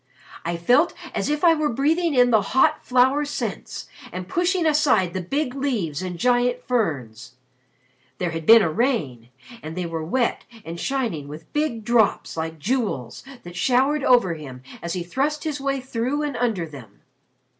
"I 0.43 0.57
felt 0.57 0.95
as 1.13 1.29
if 1.29 1.43
I 1.43 1.53
were 1.53 1.69
breathing 1.69 2.15
in 2.15 2.31
the 2.31 2.41
hot 2.41 2.83
flower 2.83 3.23
scents 3.23 3.85
and 4.11 4.27
pushing 4.27 4.65
aside 4.65 5.13
the 5.13 5.21
big 5.21 5.53
leaves 5.53 6.01
and 6.01 6.17
giant 6.17 6.63
ferns. 6.67 7.35
There 8.17 8.31
had 8.31 8.47
been 8.47 8.63
a 8.63 8.71
rain, 8.71 9.29
and 9.61 9.77
they 9.77 9.85
were 9.85 10.03
wet 10.03 10.43
and 10.65 10.79
shining 10.79 11.27
with 11.27 11.53
big 11.53 11.83
drops, 11.83 12.35
like 12.35 12.57
jewels, 12.57 13.23
that 13.43 13.55
showered 13.55 14.03
over 14.03 14.33
him 14.33 14.63
as 14.81 14.93
he 14.93 15.03
thrust 15.03 15.43
his 15.43 15.61
way 15.61 15.79
through 15.79 16.23
and 16.23 16.35
under 16.35 16.65
them. 16.65 17.01